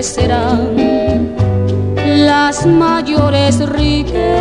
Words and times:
Ofrecerán 0.00 1.34
las 2.26 2.64
mayores 2.64 3.60
riquezas. 3.68 4.39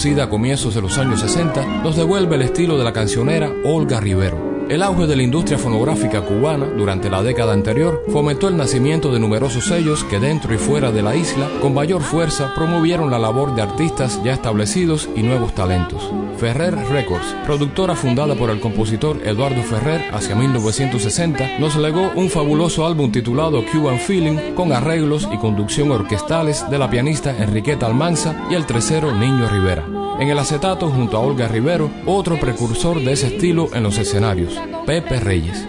A 0.00 0.30
comienzos 0.30 0.74
de 0.74 0.80
los 0.80 0.96
años 0.96 1.20
60 1.20 1.82
nos 1.82 1.94
devuelve 1.94 2.36
el 2.36 2.42
estilo 2.42 2.78
de 2.78 2.84
la 2.84 2.92
cancionera 2.94 3.52
Olga 3.64 4.00
Rivero. 4.00 4.49
El 4.70 4.84
auge 4.84 5.08
de 5.08 5.16
la 5.16 5.24
industria 5.24 5.58
fonográfica 5.58 6.20
cubana 6.20 6.64
durante 6.66 7.10
la 7.10 7.24
década 7.24 7.52
anterior 7.52 8.04
fomentó 8.06 8.46
el 8.46 8.56
nacimiento 8.56 9.12
de 9.12 9.18
numerosos 9.18 9.64
sellos 9.64 10.04
que 10.04 10.20
dentro 10.20 10.54
y 10.54 10.58
fuera 10.58 10.92
de 10.92 11.02
la 11.02 11.16
isla 11.16 11.48
con 11.60 11.74
mayor 11.74 12.02
fuerza 12.02 12.54
promovieron 12.54 13.10
la 13.10 13.18
labor 13.18 13.56
de 13.56 13.62
artistas 13.62 14.22
ya 14.22 14.32
establecidos 14.32 15.08
y 15.16 15.24
nuevos 15.24 15.56
talentos. 15.56 16.12
Ferrer 16.38 16.76
Records, 16.88 17.34
productora 17.44 17.96
fundada 17.96 18.36
por 18.36 18.48
el 18.48 18.60
compositor 18.60 19.20
Eduardo 19.26 19.60
Ferrer 19.64 20.04
hacia 20.14 20.36
1960, 20.36 21.58
nos 21.58 21.74
legó 21.74 22.12
un 22.14 22.30
fabuloso 22.30 22.86
álbum 22.86 23.10
titulado 23.10 23.64
Cuban 23.72 23.98
Feeling 23.98 24.54
con 24.54 24.72
arreglos 24.72 25.28
y 25.32 25.38
conducción 25.38 25.90
orquestales 25.90 26.70
de 26.70 26.78
la 26.78 26.88
pianista 26.88 27.36
Enriqueta 27.36 27.86
Almanza 27.86 28.46
y 28.48 28.54
el 28.54 28.66
tercero 28.66 29.12
Niño 29.12 29.48
Rivera. 29.48 29.99
En 30.20 30.28
el 30.28 30.38
acetato, 30.38 30.90
junto 30.90 31.16
a 31.16 31.20
Olga 31.20 31.48
Rivero, 31.48 31.90
otro 32.04 32.38
precursor 32.38 33.00
de 33.00 33.12
ese 33.12 33.28
estilo 33.28 33.68
en 33.72 33.82
los 33.82 33.96
escenarios, 33.96 34.60
Pepe 34.84 35.18
Reyes. 35.18 35.66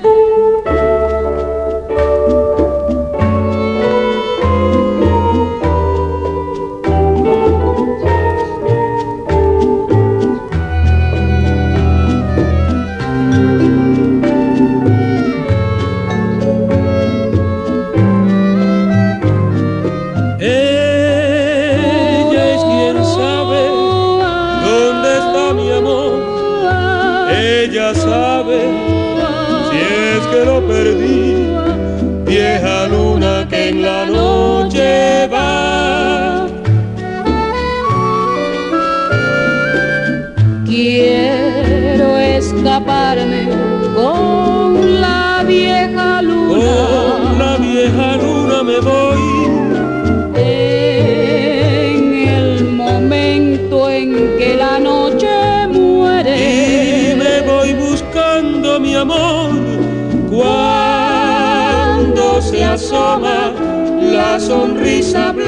En 33.72 33.82
la 33.84 34.06
noche 34.06 35.28
va. 35.28 36.48
Quiero 40.66 42.18
escaparme 42.18 43.42
con 43.96 45.02
la 45.02 45.44
vieja 45.48 46.22
luna. 46.22 46.50
Con 46.50 47.40
la 47.40 47.58
vieja 47.58 48.08
luna 48.24 48.58
me 48.70 48.78
voy. 48.92 49.24
En 50.36 52.00
el 52.40 52.66
momento 52.84 53.90
en 53.90 54.10
que 54.38 54.56
la 54.58 54.80
noche 54.80 55.34
muere. 55.70 56.34
Y 56.50 57.16
me 57.24 57.36
voy 57.50 57.74
buscando 57.74 58.80
mi 58.80 58.96
amor 58.96 59.52
cuando 60.30 60.82
se 62.42 62.64
asoma 62.64 63.61
sonrisa 64.52 65.41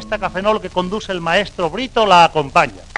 Orquesta 0.00 0.18
Cafenol 0.18 0.62
que 0.62 0.70
conduce 0.70 1.12
el 1.12 1.20
maestro 1.20 1.68
Brito 1.68 2.06
la 2.06 2.24
acompaña. 2.24 2.89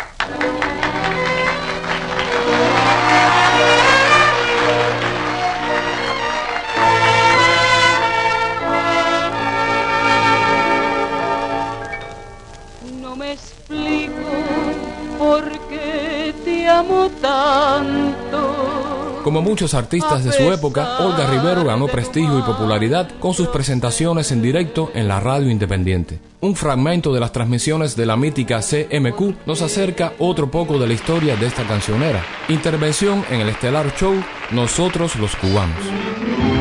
Como 19.23 19.41
muchos 19.41 19.75
artistas 19.75 20.25
de 20.25 20.33
su 20.33 20.53
época, 20.53 20.99
Olga 20.99 21.31
Rivero 21.31 21.65
ganó 21.65 21.87
prestigio 21.87 22.41
y 22.41 22.43
popularidad 22.43 23.09
con 23.21 23.35
sus 23.35 23.49
presentaciones 23.49 24.33
en 24.33 24.43
directo 24.43 24.91
en 24.95 25.07
la 25.07 25.21
radio 25.21 25.49
independiente. 25.49 26.19
Un 26.41 26.57
fragmento 26.57 27.15
de 27.15 27.21
las 27.21 27.31
transmisiones 27.31 27.95
de 27.95 28.07
la 28.07 28.17
mítica 28.17 28.61
CMQ 28.61 29.47
nos 29.47 29.63
acerca 29.63 30.15
otro 30.19 30.51
poco 30.51 30.77
de 30.79 30.89
la 30.89 30.95
historia 30.95 31.37
de 31.37 31.47
esta 31.47 31.63
cancionera. 31.63 32.25
Intervención 32.49 33.25
en 33.31 33.41
el 33.41 33.49
estelar 33.49 33.95
show 33.95 34.15
Nosotros 34.51 35.15
los 35.17 35.37
Cubanos. 35.37 36.52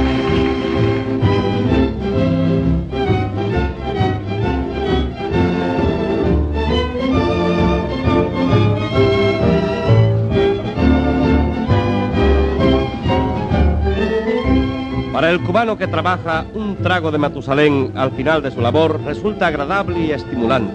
Para 15.22 15.34
el 15.34 15.42
cubano 15.44 15.78
que 15.78 15.86
trabaja, 15.86 16.46
un 16.56 16.78
trago 16.78 17.12
de 17.12 17.20
Matusalén 17.20 17.92
al 17.94 18.10
final 18.14 18.42
de 18.42 18.50
su 18.50 18.60
labor 18.60 19.00
resulta 19.06 19.46
agradable 19.46 20.00
y 20.00 20.10
estimulante. 20.10 20.74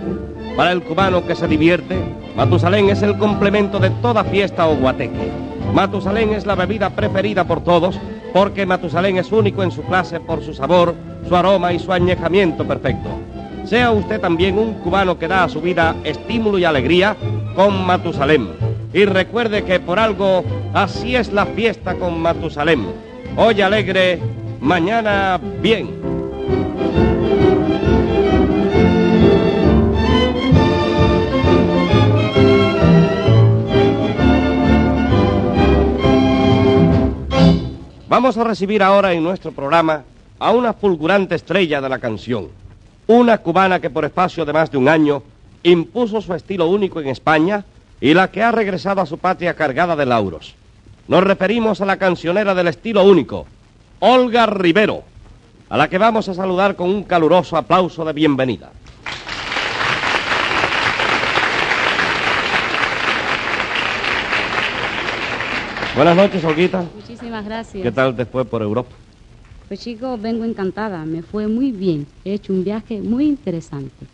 Para 0.56 0.70
el 0.70 0.84
cubano 0.84 1.26
que 1.26 1.34
se 1.34 1.48
divierte, 1.48 1.98
Matusalén 2.36 2.88
es 2.88 3.02
el 3.02 3.18
complemento 3.18 3.80
de 3.80 3.90
toda 3.90 4.22
fiesta 4.22 4.68
o 4.68 4.76
guateque. 4.76 5.32
Matusalén 5.74 6.32
es 6.32 6.46
la 6.46 6.54
bebida 6.54 6.90
preferida 6.90 7.42
por 7.42 7.64
todos 7.64 7.98
porque 8.32 8.66
Matusalén 8.66 9.16
es 9.16 9.32
único 9.32 9.64
en 9.64 9.72
su 9.72 9.82
clase 9.82 10.20
por 10.20 10.40
su 10.44 10.54
sabor, 10.54 10.94
su 11.26 11.34
aroma 11.34 11.72
y 11.72 11.80
su 11.80 11.92
añejamiento 11.92 12.64
perfecto. 12.64 13.08
Sea 13.64 13.90
usted 13.90 14.20
también 14.20 14.60
un 14.60 14.74
cubano 14.74 15.18
que 15.18 15.26
da 15.26 15.42
a 15.42 15.48
su 15.48 15.60
vida 15.60 15.96
estímulo 16.04 16.56
y 16.56 16.64
alegría 16.64 17.16
con 17.56 17.84
Matusalén. 17.84 18.50
Y 18.92 19.06
recuerde 19.06 19.64
que 19.64 19.80
por 19.80 19.98
algo 19.98 20.44
así 20.72 21.16
es 21.16 21.32
la 21.32 21.46
fiesta 21.46 21.96
con 21.96 22.20
Matusalén. 22.20 23.05
Hoy 23.38 23.60
alegre, 23.60 24.18
mañana 24.62 25.38
bien. 25.60 25.90
Vamos 38.08 38.38
a 38.38 38.44
recibir 38.44 38.82
ahora 38.82 39.12
en 39.12 39.22
nuestro 39.22 39.52
programa 39.52 40.04
a 40.38 40.52
una 40.52 40.72
fulgurante 40.72 41.34
estrella 41.34 41.82
de 41.82 41.90
la 41.90 41.98
canción, 41.98 42.48
una 43.06 43.36
cubana 43.36 43.80
que 43.80 43.90
por 43.90 44.06
espacio 44.06 44.46
de 44.46 44.54
más 44.54 44.70
de 44.70 44.78
un 44.78 44.88
año 44.88 45.22
impuso 45.62 46.22
su 46.22 46.32
estilo 46.32 46.70
único 46.70 47.02
en 47.02 47.08
España 47.08 47.66
y 48.00 48.14
la 48.14 48.30
que 48.30 48.42
ha 48.42 48.50
regresado 48.50 49.02
a 49.02 49.06
su 49.06 49.18
patria 49.18 49.52
cargada 49.52 49.94
de 49.94 50.06
lauros. 50.06 50.54
Nos 51.08 51.22
referimos 51.22 51.80
a 51.80 51.86
la 51.86 51.98
cancionera 51.98 52.52
del 52.52 52.66
estilo 52.66 53.04
único, 53.04 53.46
Olga 54.00 54.46
Rivero, 54.46 55.04
a 55.68 55.76
la 55.76 55.88
que 55.88 55.98
vamos 55.98 56.28
a 56.28 56.34
saludar 56.34 56.74
con 56.74 56.90
un 56.90 57.04
caluroso 57.04 57.56
aplauso 57.56 58.04
de 58.04 58.12
bienvenida. 58.12 58.72
Buenas 65.94 66.16
noches, 66.16 66.44
Olguita. 66.44 66.84
Muchísimas 66.96 67.44
gracias. 67.44 67.82
¿Qué 67.84 67.92
tal 67.92 68.26
fue 68.26 68.44
por 68.44 68.62
Europa? 68.62 68.90
Pues 69.68 69.80
chicos, 69.80 70.20
vengo 70.20 70.44
encantada, 70.44 71.04
me 71.04 71.22
fue 71.22 71.46
muy 71.46 71.70
bien. 71.70 72.08
He 72.24 72.34
hecho 72.34 72.52
un 72.52 72.64
viaje 72.64 73.00
muy 73.00 73.26
interesante. 73.26 74.06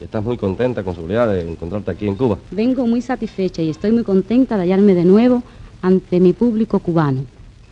¿Estás 0.00 0.22
muy 0.22 0.36
contenta 0.36 0.84
con 0.84 0.94
seguridad 0.94 1.28
de 1.28 1.50
encontrarte 1.50 1.90
aquí 1.90 2.06
en 2.06 2.14
Cuba? 2.14 2.38
Vengo 2.52 2.86
muy 2.86 3.02
satisfecha 3.02 3.60
y 3.60 3.70
estoy 3.70 3.90
muy 3.90 4.04
contenta 4.04 4.56
de 4.56 4.62
hallarme 4.62 4.94
de 4.94 5.04
nuevo 5.04 5.42
ante 5.82 6.20
mi 6.20 6.32
público 6.32 6.78
cubano. 6.78 7.24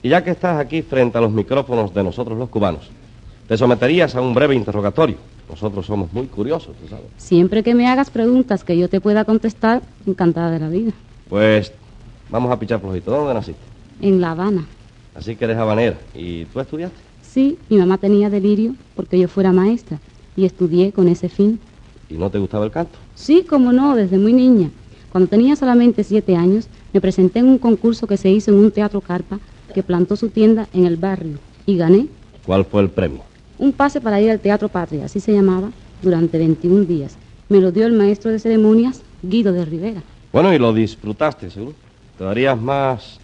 Y 0.02 0.10
ya 0.10 0.22
que 0.22 0.30
estás 0.30 0.58
aquí 0.58 0.82
frente 0.82 1.18
a 1.18 1.20
los 1.20 1.32
micrófonos 1.32 1.92
de 1.92 2.04
nosotros 2.04 2.38
los 2.38 2.48
cubanos, 2.48 2.88
te 3.48 3.56
someterías 3.56 4.14
a 4.14 4.20
un 4.20 4.34
breve 4.34 4.54
interrogatorio. 4.54 5.16
Nosotros 5.48 5.86
somos 5.86 6.12
muy 6.12 6.26
curiosos, 6.26 6.76
tú 6.76 6.88
sabes. 6.88 7.06
Siempre 7.16 7.62
que 7.62 7.74
me 7.74 7.86
hagas 7.86 8.10
preguntas 8.10 8.64
que 8.64 8.76
yo 8.76 8.88
te 8.88 9.00
pueda 9.00 9.24
contestar, 9.24 9.82
encantada 10.06 10.50
de 10.50 10.58
la 10.58 10.68
vida. 10.68 10.92
Pues 11.28 11.72
vamos 12.30 12.50
a 12.50 12.58
pichar 12.58 12.80
flojito. 12.80 13.10
¿Dónde 13.10 13.34
naciste? 13.34 13.60
En 14.00 14.20
La 14.20 14.32
Habana. 14.32 14.66
Así 15.14 15.36
que 15.36 15.44
eres 15.44 15.56
habanera. 15.56 15.96
¿Y 16.14 16.44
tú 16.46 16.60
estudiaste? 16.60 16.96
Sí, 17.22 17.58
mi 17.68 17.78
mamá 17.78 17.98
tenía 17.98 18.28
delirio 18.28 18.74
porque 18.94 19.18
yo 19.18 19.28
fuera 19.28 19.52
maestra 19.52 19.98
y 20.36 20.44
estudié 20.44 20.92
con 20.92 21.08
ese 21.08 21.28
fin. 21.28 21.60
¿Y 22.10 22.14
no 22.14 22.30
te 22.30 22.38
gustaba 22.38 22.64
el 22.64 22.70
canto? 22.70 22.98
Sí, 23.14 23.44
como 23.48 23.72
no, 23.72 23.94
desde 23.96 24.18
muy 24.18 24.32
niña. 24.32 24.70
Cuando 25.10 25.28
tenía 25.28 25.56
solamente 25.56 26.04
siete 26.04 26.36
años, 26.36 26.68
me 26.96 27.00
presenté 27.02 27.40
en 27.40 27.48
un 27.48 27.58
concurso 27.58 28.06
que 28.06 28.16
se 28.16 28.30
hizo 28.30 28.50
en 28.50 28.56
un 28.56 28.70
teatro 28.70 29.02
carpa 29.02 29.38
que 29.74 29.82
plantó 29.82 30.16
su 30.16 30.30
tienda 30.30 30.66
en 30.72 30.86
el 30.86 30.96
barrio 30.96 31.38
y 31.66 31.76
gané. 31.76 32.06
¿Cuál 32.46 32.64
fue 32.64 32.80
el 32.80 32.88
premio? 32.88 33.22
un 33.58 33.72
pase 33.72 34.00
para 34.00 34.20
ir 34.20 34.30
al 34.30 34.40
Teatro 34.40 34.68
Patria, 34.68 35.04
así 35.04 35.20
se 35.20 35.32
llamaba, 35.32 35.70
durante 36.02 36.38
21 36.38 36.84
días. 36.84 37.16
Me 37.48 37.60
lo 37.60 37.72
dio 37.72 37.86
el 37.86 37.92
maestro 37.92 38.30
de 38.30 38.38
ceremonias, 38.38 39.02
Guido 39.22 39.52
de 39.52 39.64
Rivera. 39.64 40.02
Bueno, 40.32 40.52
y 40.52 40.58
lo 40.58 40.72
disfrutaste, 40.72 41.50
seguro. 41.50 41.74
Te 42.18 42.24
darías 42.24 42.58
más 42.58 43.18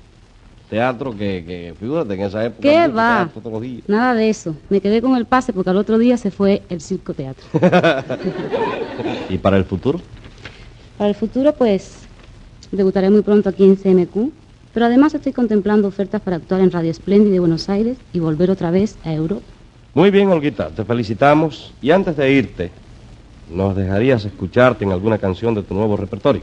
teatro 0.71 1.13
que, 1.13 1.45
que 1.47 1.75
figúrate, 1.79 2.15
en 2.15 2.21
esa 2.21 2.45
época. 2.45 2.63
¿Qué 2.63 2.89
va? 2.89 3.31
Nada 3.87 4.15
de 4.15 4.31
eso. 4.31 4.55
Me 4.71 4.81
quedé 4.81 5.03
con 5.03 5.17
el 5.17 5.27
pase 5.27 5.53
porque 5.53 5.71
al 5.71 5.77
otro 5.77 5.99
día 5.99 6.17
se 6.17 6.31
fue 6.31 6.63
el 6.69 6.81
circo 6.81 7.15
teatro. 7.15 7.45
¿Y 9.29 9.39
para 9.39 9.57
el 9.57 9.65
futuro? 9.65 10.01
Para 10.97 11.11
el 11.11 11.15
futuro, 11.15 11.55
pues, 11.55 12.02
debutaré 12.77 13.11
muy 13.11 13.23
pronto 13.23 13.49
aquí 13.49 13.65
en 13.65 13.77
CMQ, 13.77 14.31
pero 14.75 14.87
además 14.87 15.15
estoy 15.15 15.33
contemplando 15.33 15.89
ofertas 15.89 16.21
para 16.21 16.37
actuar 16.37 16.61
en 16.61 16.71
Radio 16.71 16.93
Splendid 16.93 17.31
de 17.31 17.41
Buenos 17.41 17.69
Aires 17.69 17.99
y 18.13 18.19
volver 18.19 18.51
otra 18.51 18.71
vez 18.71 18.97
a 19.05 19.13
Europa. 19.13 19.43
Muy 19.95 20.11
bien, 20.11 20.29
Olguita, 20.29 20.69
te 20.71 20.85
felicitamos. 20.85 21.75
Y 21.83 21.91
antes 21.91 22.17
de 22.17 22.33
irte, 22.33 22.71
¿nos 23.55 23.77
dejarías 23.77 24.25
escucharte 24.25 24.85
en 24.85 24.93
alguna 24.93 25.19
canción 25.19 25.55
de 25.55 25.63
tu 25.63 25.75
nuevo 25.75 25.97
repertorio? 25.97 26.43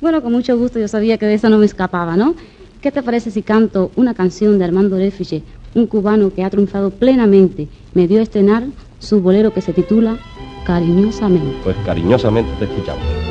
Bueno, 0.00 0.20
con 0.22 0.32
mucho 0.32 0.56
gusto, 0.58 0.78
yo 0.78 0.88
sabía 0.88 1.16
que 1.18 1.26
de 1.26 1.34
esa 1.34 1.48
no 1.48 1.58
me 1.58 1.66
escapaba, 1.66 2.16
¿no? 2.16 2.34
¿Qué 2.80 2.90
te 2.92 3.02
parece 3.02 3.30
si 3.30 3.42
canto 3.42 3.90
una 3.96 4.14
canción 4.14 4.58
de 4.58 4.64
Armando 4.64 4.96
Refiche, 4.96 5.42
un 5.74 5.86
cubano 5.86 6.32
que 6.32 6.44
ha 6.44 6.50
triunfado 6.50 6.90
plenamente? 6.90 7.68
Me 7.94 8.06
dio 8.06 8.20
a 8.20 8.22
estrenar 8.22 8.64
su 8.98 9.20
bolero 9.20 9.52
que 9.52 9.60
se 9.60 9.72
titula 9.72 10.18
Cariñosamente. 10.64 11.56
Pues 11.64 11.76
cariñosamente 11.84 12.50
te 12.58 12.64
escuchamos. 12.66 13.27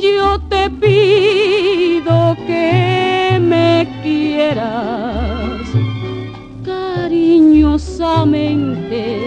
Yo 0.00 0.38
te 0.48 0.70
pido 0.70 2.36
que 2.46 3.36
me 3.40 3.88
quieras 4.00 5.66
cariñosamente 6.64 9.18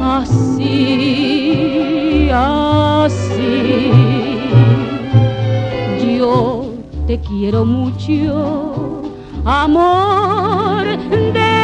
así, 0.00 0.68
así. 2.32 3.90
Yo 6.16 6.72
te 7.08 7.18
quiero 7.18 7.64
mucho, 7.64 9.02
amor 9.44 10.86
de 11.32 11.59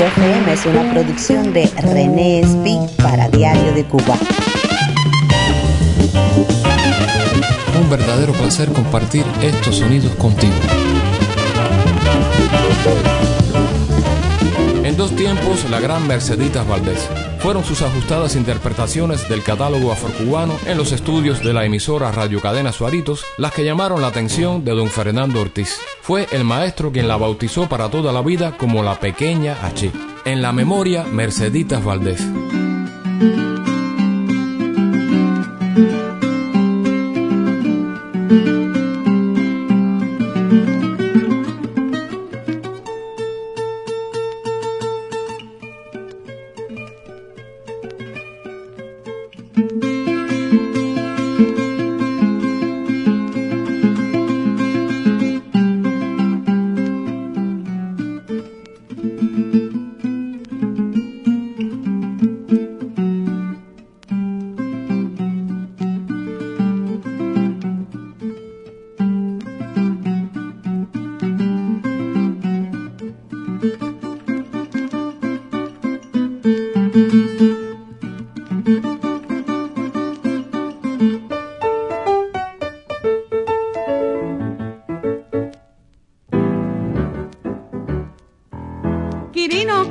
FM 0.00 0.50
es 0.50 0.64
una 0.64 0.90
producción 0.94 1.52
de 1.52 1.66
René 1.76 2.40
Espi 2.40 2.78
para 3.02 3.28
Diario 3.28 3.74
de 3.74 3.84
Cuba. 3.84 4.16
Un 7.78 7.90
verdadero 7.90 8.32
placer 8.32 8.72
compartir 8.72 9.26
estos 9.42 9.76
sonidos 9.76 10.14
contigo. 10.14 10.54
En 14.84 14.96
dos 14.96 15.14
tiempos, 15.16 15.68
la 15.68 15.80
gran 15.80 16.06
Merceditas 16.06 16.66
Valdés. 16.66 17.06
Fueron 17.40 17.62
sus 17.62 17.82
ajustadas 17.82 18.36
interpretaciones 18.36 19.28
del 19.28 19.42
catálogo 19.42 19.92
afrocubano 19.92 20.54
en 20.66 20.78
los 20.78 20.92
estudios 20.92 21.44
de 21.44 21.52
la 21.52 21.66
emisora 21.66 22.10
Radio 22.10 22.40
Cadena 22.40 22.72
Suaritos 22.72 23.26
las 23.36 23.52
que 23.52 23.64
llamaron 23.64 24.00
la 24.00 24.06
atención 24.06 24.64
de 24.64 24.72
don 24.72 24.88
Fernando 24.88 25.42
Ortiz. 25.42 25.78
Fue 26.10 26.26
el 26.32 26.42
maestro 26.42 26.90
quien 26.90 27.06
la 27.06 27.16
bautizó 27.16 27.68
para 27.68 27.88
toda 27.88 28.12
la 28.12 28.20
vida 28.20 28.56
como 28.56 28.82
la 28.82 28.98
pequeña 28.98 29.56
H. 29.64 29.92
En 30.24 30.42
la 30.42 30.50
memoria, 30.50 31.04
Merceditas 31.04 31.84
Valdés. 31.84 32.20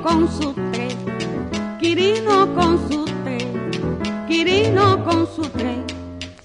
Con 0.02 0.28
su 0.30 0.54
tres, 0.72 0.96
Quirino 1.80 2.54
con 2.56 2.78
su 2.90 3.06
tres, 3.24 3.46
Quirino 4.28 5.04
con 5.04 5.28
su 5.28 5.42
tres, 5.42 5.80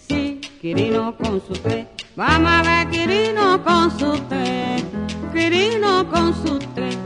sí, 0.08 0.40
Quirino 0.60 1.16
con 1.16 1.40
su 1.46 1.52
tres. 1.54 1.86
Vamos 2.16 2.50
a 2.50 2.62
ver 2.62 2.90
Quirino 2.90 3.62
con 3.62 3.90
su 3.98 4.12
tres, 4.28 4.84
Quirino 5.32 6.08
con 6.10 6.34
su 6.34 6.58
tres, 6.74 6.96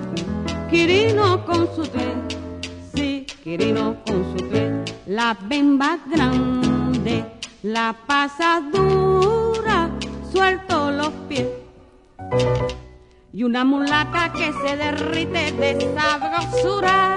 Quirino 0.70 1.44
con 1.44 1.68
su 1.74 1.82
tres, 1.82 2.16
sí, 2.94 3.26
Quirino 3.42 3.96
con 4.06 4.24
su 4.32 4.48
tres. 4.48 4.94
La 5.06 5.36
bemba 5.40 5.98
grande, 6.10 7.24
la 7.62 7.94
pasadura, 8.06 9.90
suelto 10.30 10.90
los 10.90 11.10
pies 11.28 11.46
y 13.32 13.42
una 13.42 13.64
mulaca 13.64 14.32
que 14.32 14.52
se 14.52 14.76
derrite 14.76 15.52
de 15.52 15.94
sabrosura. 15.94 17.16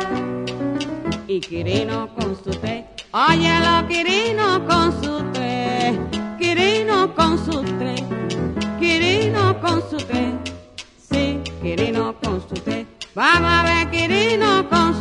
Y 1.28 1.40
Quirino 1.40 2.14
con 2.16 2.36
su 2.36 2.52
té, 2.52 2.86
Óyelo, 3.12 3.88
Quirino 3.88 4.66
con 4.68 4.92
su 5.02 5.24
tres, 5.32 5.98
Quirino 6.38 7.16
con 7.16 7.38
su 7.38 7.64
tres, 7.78 8.04
Quirino 8.80 9.62
con 9.62 9.82
su 9.90 9.98
tres, 9.98 10.34
sí, 11.10 11.40
Quirino 11.62 12.16
con 12.22 12.42
su 12.42 12.56
tres. 12.56 12.86
Vamos 13.16 13.50
a 13.50 13.64
ver, 13.64 13.90
Quirino 13.92 14.68
con 14.70 14.94
su 14.96 15.01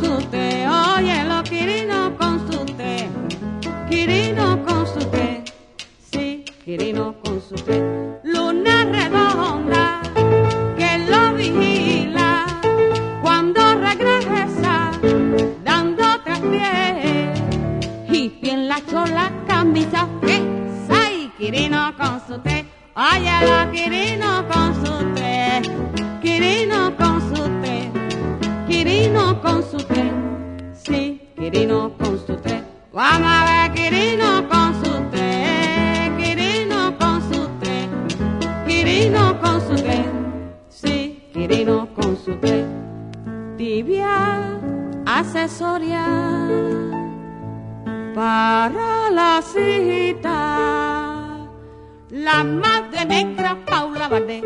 Valdés. 54.11 54.43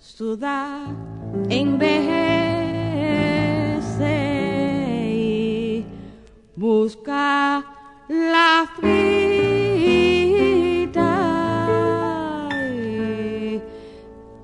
Sudar 0.00 0.88
envejece 1.48 2.10
y 5.14 5.86
busca 6.56 7.64
la 8.08 8.68
frita. 8.74 8.98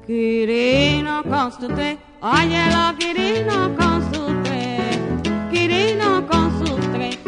Quirino 0.06 1.24
con 1.24 1.50
su 1.50 1.66
té, 1.66 1.98
óyelo 2.20 2.96
Quirino 2.96 3.74
con 3.76 4.14
su 4.14 4.22
té, 4.44 4.78
Quirino 5.50 6.24
con 6.28 6.46
su 6.64 6.76
té, 6.92 7.18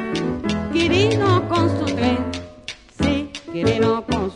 Quirino 0.72 1.48
con 1.48 1.68
su 1.76 1.86
té, 1.86 2.16
sí, 3.00 3.32
Quirino 3.52 4.04
con 4.06 4.30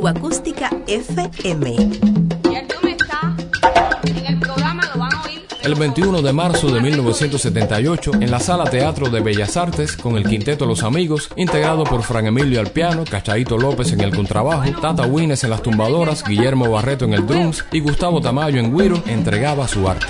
Cuba 0.00 0.12
Acústica 0.12 0.70
FM. 0.86 1.72
Y 1.72 2.54
el 2.54 2.66
me 2.82 2.92
está 2.92 3.36
en 4.02 4.26
el 4.26 4.40
programa, 4.40 4.82
lo 4.94 4.98
van 4.98 5.12
a 5.12 5.22
oír. 5.24 5.46
El 5.62 5.74
21 5.74 6.22
de 6.22 6.32
marzo 6.32 6.72
de 6.72 6.80
1978, 6.80 8.12
en 8.14 8.30
la 8.30 8.40
Sala 8.40 8.64
Teatro 8.64 9.10
de 9.10 9.20
Bellas 9.20 9.58
Artes, 9.58 9.98
con 9.98 10.16
el 10.16 10.24
Quinteto 10.24 10.64
Los 10.64 10.84
Amigos, 10.84 11.28
integrado 11.36 11.84
por 11.84 12.02
Fran 12.02 12.26
Emilio 12.26 12.60
al 12.60 12.70
piano, 12.70 13.04
Cachaito 13.04 13.58
López 13.58 13.92
en 13.92 14.00
el 14.00 14.16
contrabajo, 14.16 14.80
Tata 14.80 15.06
Wines 15.06 15.44
en 15.44 15.50
las 15.50 15.62
tumbadoras, 15.62 16.24
Guillermo 16.24 16.70
Barreto 16.70 17.04
en 17.04 17.12
el 17.12 17.26
drums 17.26 17.66
y 17.70 17.80
Gustavo 17.80 18.22
Tamayo 18.22 18.58
en 18.58 18.72
güiro, 18.72 19.02
entregaba 19.06 19.68
su 19.68 19.86
arte. 19.86 20.06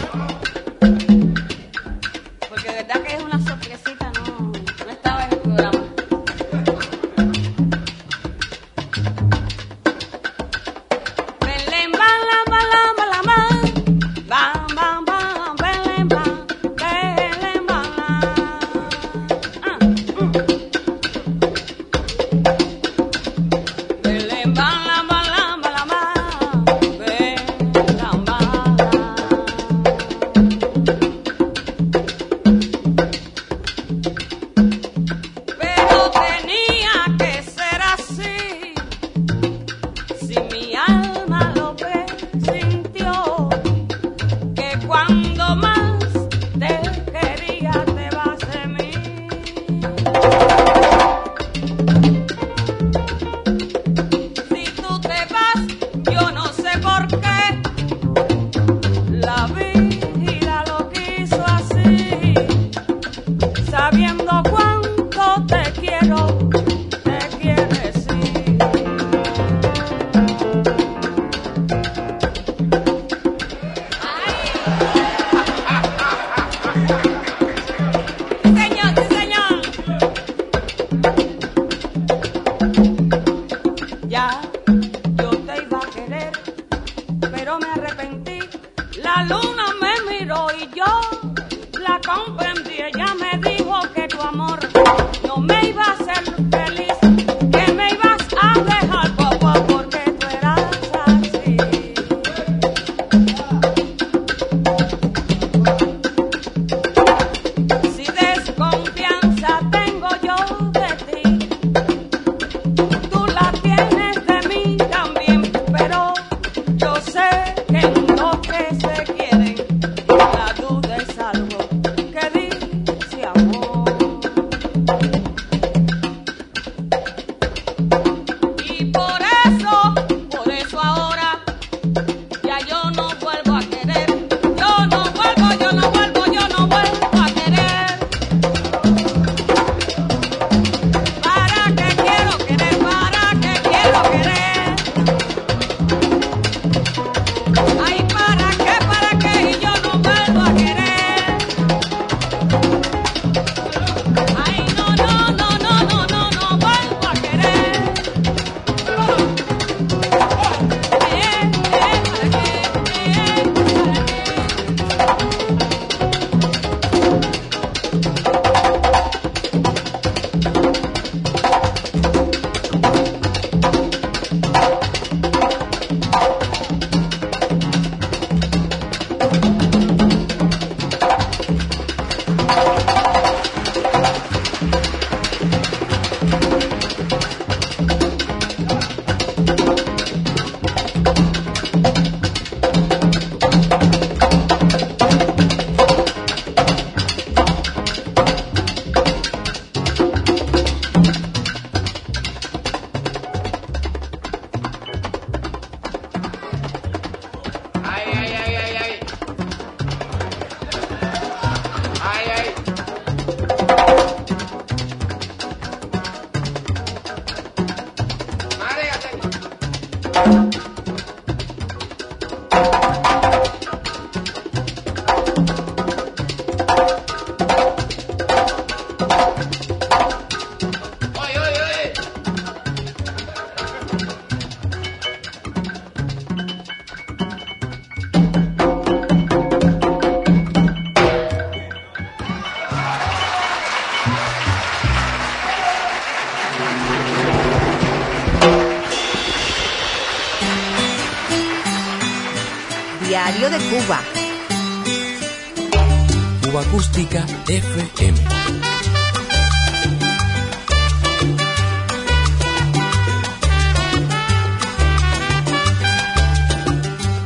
FM. 257.49 258.15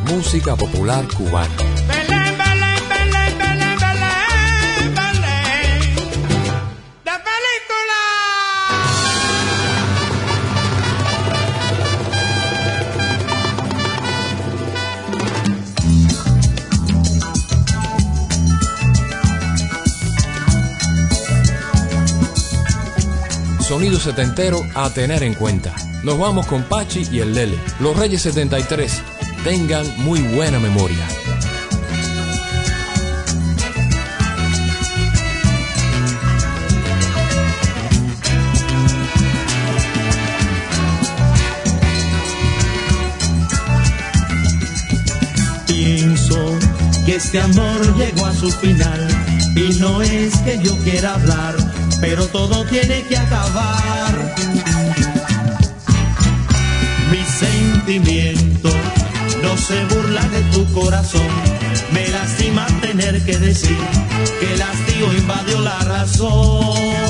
Música 0.09 0.57
popular 0.57 1.05
cubana. 1.17 2.24
Sonido 23.75 23.99
setentero 23.99 24.65
a 24.77 24.89
tener 24.89 25.25
en 25.25 25.35
cuenta. 25.35 25.75
Nos 26.05 26.17
vamos 26.17 26.47
con 26.47 26.63
Pachi 26.63 27.09
y 27.11 27.19
el 27.19 27.35
Lele. 27.35 27.59
Los 27.81 27.97
Reyes 27.97 28.23
73. 28.23 29.03
Tengan 29.43 29.85
muy 30.05 30.21
buena 30.21 30.61
memoria. 30.61 31.05
Pienso 45.67 46.59
que 47.05 47.17
este 47.17 47.41
amor 47.41 47.97
llegó 47.97 48.27
a 48.27 48.35
su 48.35 48.53
final 48.53 49.09
y 49.57 49.75
no 49.81 50.01
es 50.01 50.37
que 50.43 50.61
yo 50.63 50.77
quiera 50.79 51.15
hablar, 51.15 51.57
pero 52.01 52.27
todo 52.29 52.65
tiene 52.67 53.03
que 53.03 53.17
acabar. 53.17 54.35
Mi 57.11 57.23
sentimiento 57.25 58.71
no 59.43 59.57
se 59.57 59.85
burla 59.87 60.23
de 60.29 60.41
tu 60.53 60.73
corazón, 60.73 61.29
me 61.93 62.09
lastima 62.09 62.67
tener 62.81 63.25
que 63.25 63.39
decir 63.39 63.77
que 64.41 64.55
el 64.55 64.63
hastío 64.63 65.13
invadió 65.13 65.61
la 65.61 65.79
razón. 65.81 67.04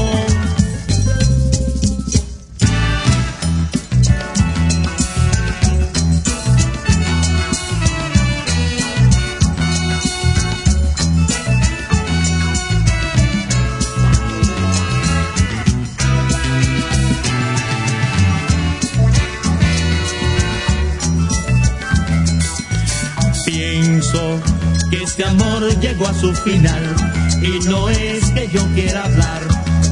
Final 26.32 26.94
y 27.42 27.58
no 27.68 27.88
es 27.90 28.30
que 28.30 28.48
yo 28.48 28.66
quiera 28.74 29.04
hablar, 29.04 29.42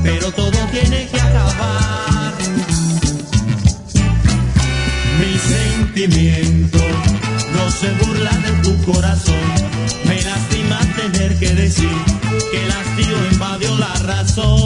pero 0.02 0.30
todo 0.32 0.58
tiene 0.70 1.06
que 1.08 1.20
acabar. 1.20 2.34
Mi 5.20 5.38
sentimiento 5.38 6.78
no 7.54 7.70
se 7.70 7.90
burla 8.04 8.30
de 8.30 8.52
tu 8.62 8.92
corazón, 8.92 9.34
me 10.06 10.22
lastima 10.22 10.80
tener 10.96 11.38
que 11.38 11.54
decir 11.54 11.96
que 12.50 12.64
el 12.64 12.70
hastío 12.70 13.32
invadió 13.32 13.76
la 13.76 13.94
razón. 13.94 14.61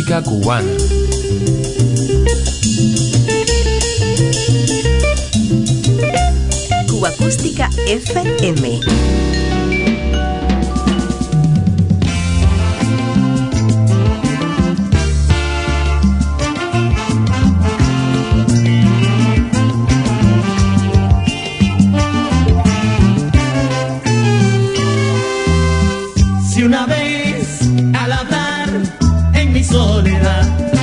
Música 0.00 0.22
cubana. 0.22 0.72
Cuba 6.88 7.08
Acústica 7.10 7.68
FM. 7.86 8.80
Si 26.48 26.62
una 26.62 26.86
vez 26.86 27.09
soledad 29.70 30.79